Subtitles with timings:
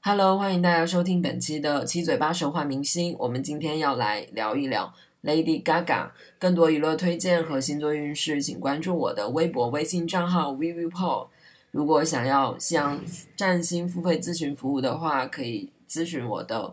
[0.00, 3.16] Hello，欢迎大家收听本期的七嘴八舌换明星。
[3.18, 6.10] 我们今天要来聊一聊 Lady Gaga。
[6.38, 11.26] 更多娱乐推荐和星座运势，请关注我的微博、微信账号 Vivi Paul。
[11.72, 13.00] 如果想要向
[13.36, 16.72] 占星付费咨询服务的话，可以咨询我的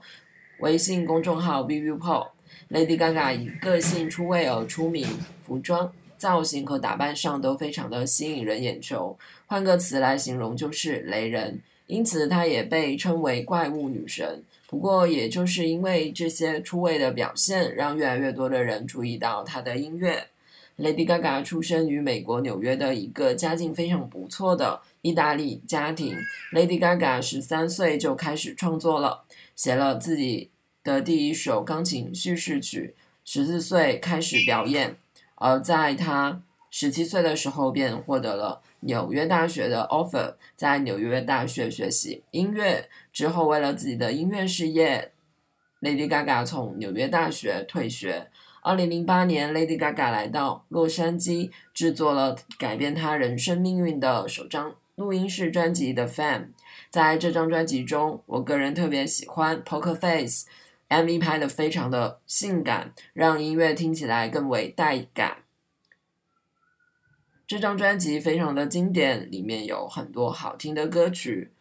[0.60, 2.28] 微信公众号 Vivi Paul。
[2.70, 5.08] Lady Gaga 以个性出位而出名，
[5.44, 9.18] 服装造型和打扮上都非常的吸引人眼球。
[9.48, 11.60] 换个词来形容，就是雷人。
[11.88, 14.44] 因此，她也被称为怪物女神。
[14.68, 20.28] 不过，也就是因为这些出位的表现，让越来越多的人注意到她的音乐。
[20.78, 26.14] Lady Gaga 出生于美国纽约的一个家境非常不错的意大利家庭。
[26.52, 29.24] Lady Gaga 十三岁就开始创作了，
[29.56, 30.50] 写了自己
[30.84, 32.94] 的第一首钢琴叙事曲。
[33.24, 34.98] 十四岁开始表演，
[35.36, 36.42] 而在她
[36.78, 38.62] 十七岁的时候便获得了。
[38.82, 45.14] 纽约大学的 offer，在纽约大学学习音乐之后，为了自己的音乐事业
[45.80, 48.28] ，Lady Gaga 从纽约大学退学。
[48.62, 56.40] 二零零八年，Lady Gaga 来到洛杉矶，制作了改变她人生命运的首张录音室专辑《The Fan》。
[56.90, 65.38] 在这张专辑中，我个人特别喜欢 Poker Face，MV 拍的非常的性感，让音乐听起来更为带感。
[67.48, 71.52] 这张专辑非常的经典，里面有很多好听的歌曲。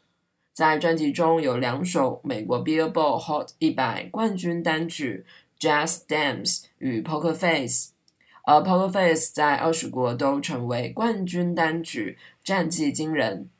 [0.54, 5.26] 在专辑中有两首美国 Billboard Hot 一百冠军单曲
[5.62, 7.88] 《Jazz Dance》与《Poker Face》，
[8.44, 13.50] 而《Poker Face》在二十国都成为冠军单曲，战绩惊人。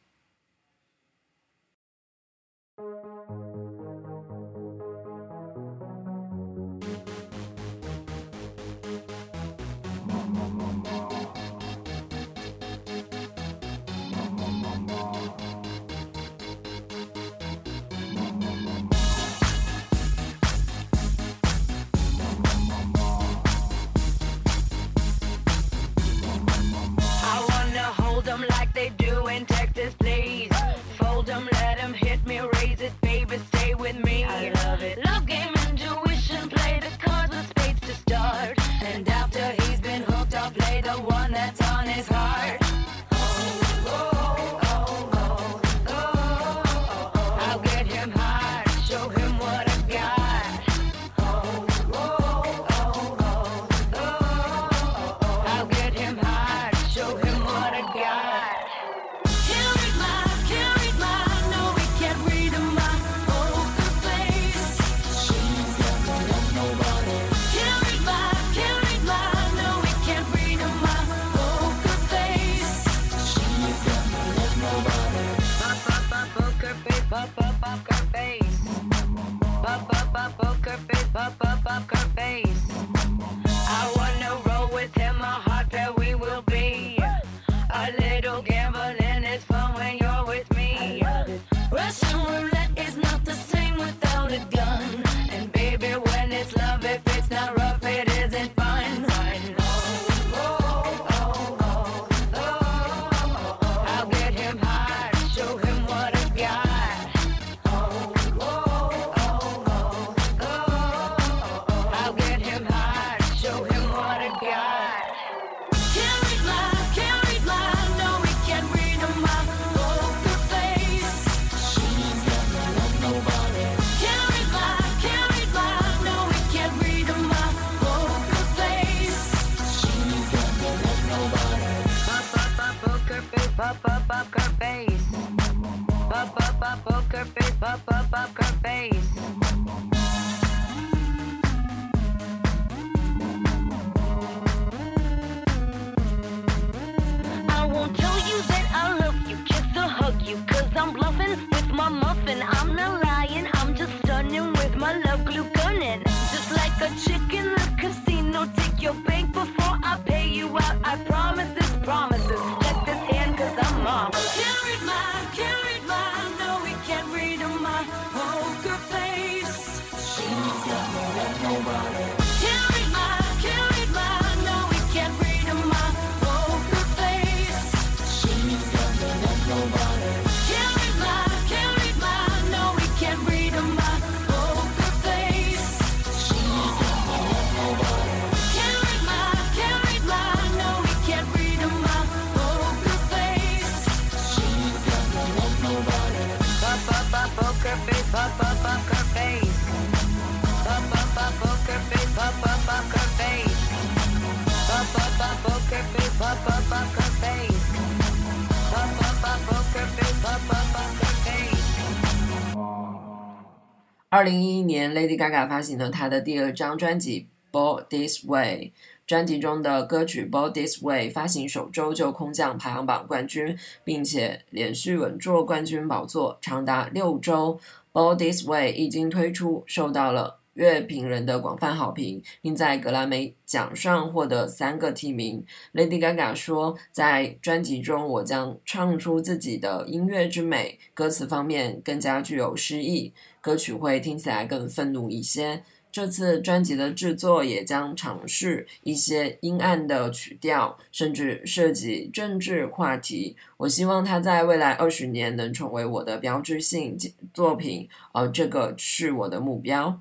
[214.11, 217.27] 二零一一年，Lady Gaga 发行了她的第二张专辑
[217.57, 218.73] 《Born This Way》。
[219.07, 227.59] 专辑中的歌曲《Born This Way》发行首周就空降排行榜冠军，并且连续稳坐冠军宝座长达六周。
[227.93, 235.45] 《Born This Way》一经推出，受到了乐评人的广泛好评，并在格莱美奖上获得三个提名。
[235.73, 245.63] Lady Gaga 说：“在专辑中，我将唱出自己的音乐之美，歌词方面更加具有诗意，歌曲会听起来更愤怒一些。”
[245.95, 253.37] 这次专辑的制作也将尝试一些阴暗的曲调，甚至涉及政治话题。
[253.59, 256.99] 我希望它在未来二十年能成为我的标志性
[257.33, 260.01] 作品，而这个是我的目标。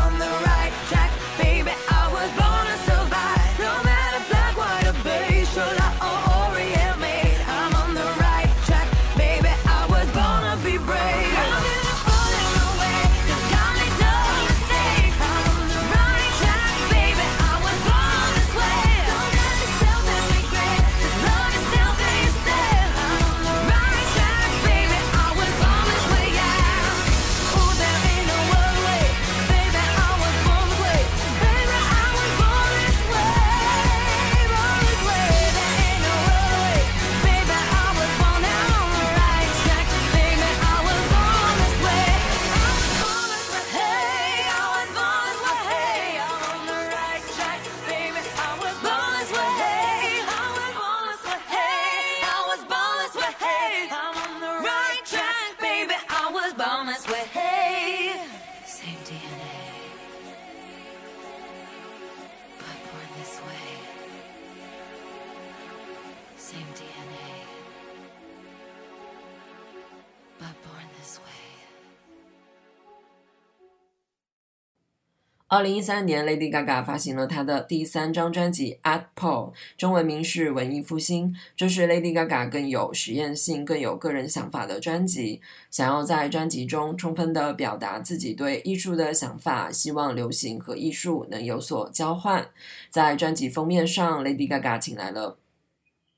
[75.53, 81.33] 二零一三年，Lady Gaga 发行了她的第三张专辑《At Paul》，中文名是《文艺复兴》。
[81.57, 85.41] 这是 Lady Gaga 更有实验性、更有个人想法的专辑。
[85.69, 92.47] 想要在专辑中充分的表达自己对艺术的想法，希望流行和艺术能有所交换。
[92.89, 95.37] 在专辑封面上，Lady Gaga 请来了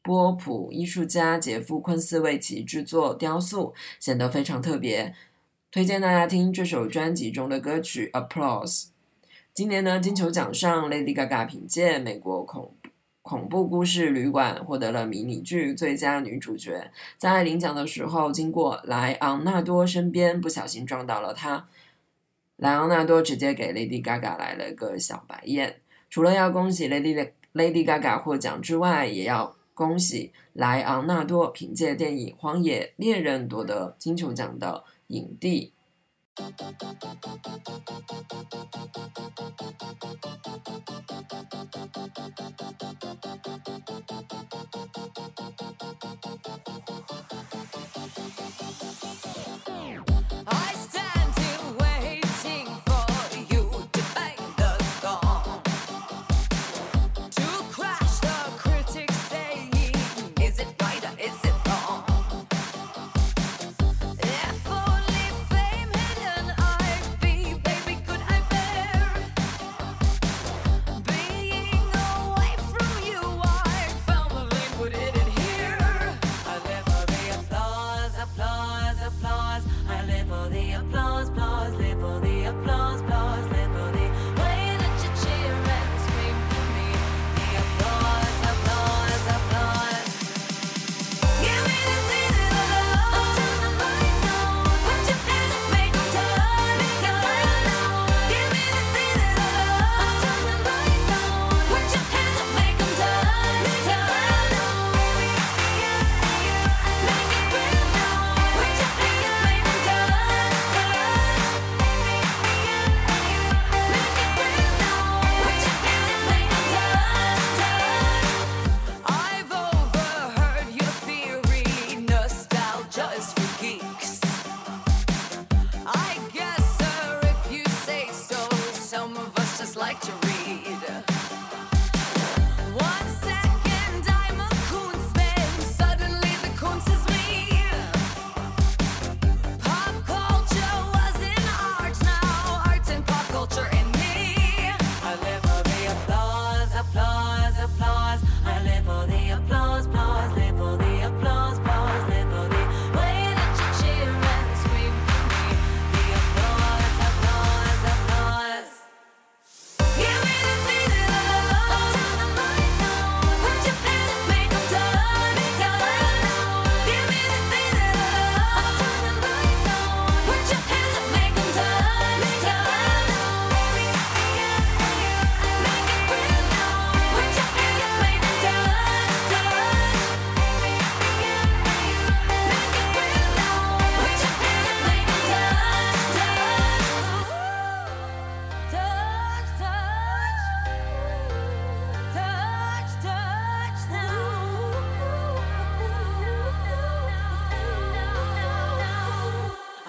[0.04, 5.16] 波普艺术家杰夫·昆斯为其制作雕塑，显得非常特别。
[5.72, 8.82] 推荐大家听这首专辑中的歌曲《Applause》。
[9.54, 12.76] 今年呢，金球奖上，Lady Gaga 凭借美国恐
[13.22, 16.92] 恐怖故事旅馆获得了迷你剧最佳女主角。
[17.18, 21.68] 在领奖的时候，经过莱昂纳多身边，不小心撞到了他。
[22.58, 25.78] 莱昂纳多直接给 Lady Gaga 来了个小白眼。
[26.10, 35.74] 除了要恭喜 Lady Lady Gaga 获奖之外，也要恭喜莱昂纳多凭借电影《荒野猎人》夺得金球奖的影帝。
[50.46, 51.23] I stand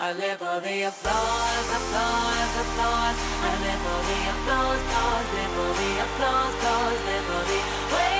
[0.05, 3.17] I live for the applause, applause, applause.
[3.41, 8.14] I live for the applause, applause, live for the applause, applause, live for the way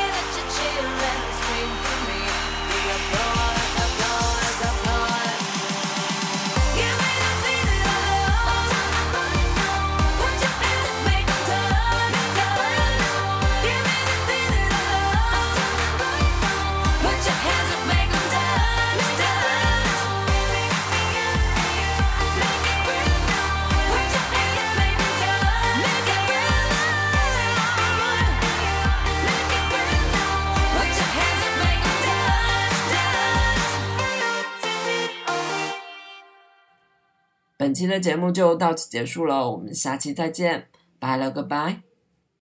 [37.75, 41.83] 期的节目就到此结束了，我们下期再见，拜了个拜。